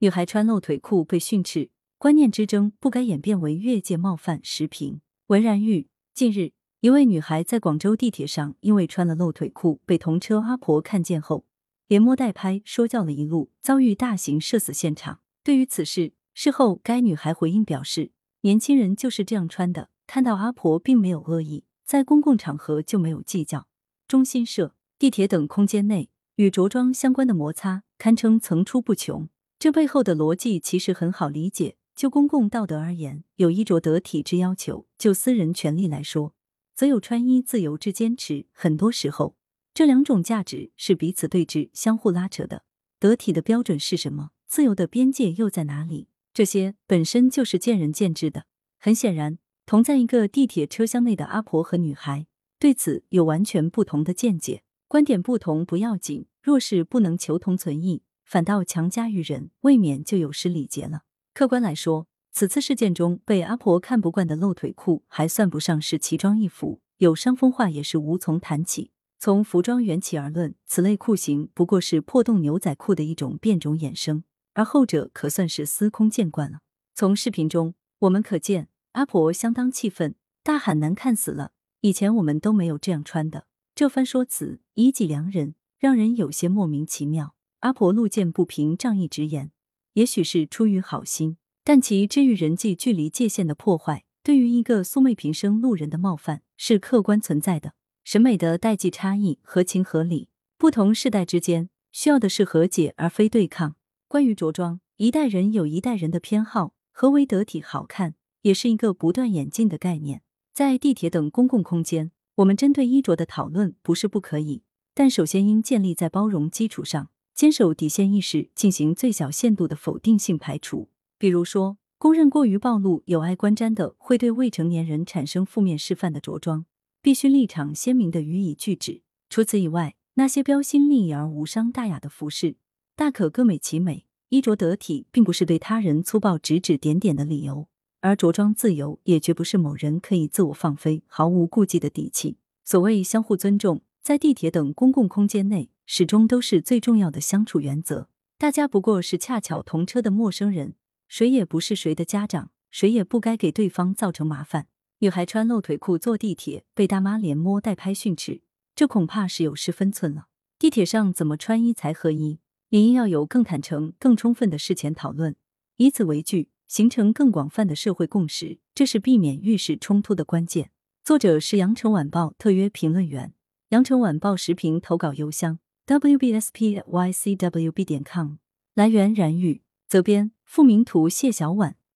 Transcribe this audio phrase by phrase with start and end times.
[0.00, 4.40] 女孩穿露腿裤被训斥，观念之争不该演变为越界冒犯。
[4.42, 5.88] 时评：文然玉。
[6.12, 11.46] 近日，一位女孩在广州地铁上因为穿了露腿裤，被同车阿婆看见后，
[11.88, 15.20] 连摸带拍说教了一路，遭遇大型社死现场。
[15.42, 18.10] 对于此事，事后该女孩回应表示
[18.42, 23.66] ：“年轻人就是这样穿的，看到阿婆并没有恶意，在公共场合就没有计较。”
[24.06, 29.30] 中新社、地铁等空间内与着装相关的摩擦堪称层出不穷。
[29.58, 31.76] 这背后的逻辑其实很好理解。
[31.94, 36.34] 就公共道德而言，有衣着得体之要求；就私人权利来说，
[36.74, 38.44] 则有穿衣自由之坚持。
[38.52, 39.34] 很多时候，
[39.72, 42.64] 这两种价值是彼此对峙、相互拉扯的。
[42.98, 44.32] 得体的标准是什么？
[44.46, 46.08] 自由的边界又在哪里？
[46.34, 48.44] 这些本身就是见仁见智的。
[48.78, 52.26] 很显然，同在一个地铁车厢内的阿婆和女孩
[52.58, 54.62] 对此有完全不同的见解。
[54.86, 58.02] 观点不同不要紧，若是不能求同存异。
[58.26, 61.02] 反倒强加于人，未免就有失礼节了。
[61.32, 68.90] 客观来说，此次事件中被阿婆看不惯的露腿裤，还算不上是奇装异服，有伤风化也是无从谈起。
[69.18, 74.24] 从服装缘起而论，此类裤型不过是破洞牛仔裤的一种变种衍生，
[74.54, 76.58] 而后者可算是司空见惯了。
[76.94, 81.52] 从视频中我们可见，阿婆相当气愤，大喊难看死了！
[81.80, 83.46] 以前我们都没有这样穿的。
[83.74, 87.34] 这番说辞以己量人，让人有些莫名其妙。
[87.66, 89.50] 阿婆路见不平，仗义直言，
[89.94, 97.72] 也许是出于好心，但其至于人际距离界限的破坏，对于一个素昧平生路人的冒犯，是客观存在的。
[98.04, 103.74] 审美的代际差异合情合理，不同世代之间需要的是和解，而非对抗。
[104.06, 110.22] 关于着装，一代人有一代人的偏好，何为得体好看，也是一个不断演进的概念。
[110.54, 114.62] 在地铁等公共空间，我们针对衣着的讨论不是不可以，
[114.94, 117.10] 但首先应建立在包容基础上。
[117.36, 120.88] 坚守底线意识，进行最小限度的否定性排除。
[121.18, 126.64] 比如说，公认过于暴露、有碍观瞻的，会对未成年人产生负面示范的着装，
[127.02, 129.02] 必须立场鲜明的予以拒止。
[129.28, 132.56] 除此以外，那些标新立异而无伤大雅的服饰，
[132.96, 134.06] 大可各美其美。
[134.30, 137.68] 衣着得体，并不是对他人粗暴指指点点的理由，
[138.00, 142.38] 而着装自由，也绝不是某人可以自我放飞、毫无顾忌的底气。
[142.64, 145.68] 所谓相互尊重，在地铁等公共空间内。
[145.84, 148.08] 始终都是最重要的相处原则。
[148.38, 150.76] 大家不过是恰巧同车的陌生人，
[151.08, 154.68] 谁也不是谁的家长，谁也不该给对方造成麻烦。
[155.00, 158.42] 女孩穿露腿裤坐地铁，被大妈连摸带拍训斥，
[158.76, 160.26] 这恐怕是有失分寸了。
[160.56, 165.34] 地铁上怎么穿衣才合宜，也应要有更坦诚、更充分的事前讨论，
[165.78, 170.70] 以此为据，形成更广泛的社会共识，这是避免遇事冲突的关键。
[171.02, 173.32] 作者是羊城晚报特约评论员，
[173.70, 175.58] 羊城晚报时评投稿邮箱。
[175.86, 178.36] wbspycwb 点 com，
[178.74, 181.76] 来源：冉宇，责编：付明图，谢小婉。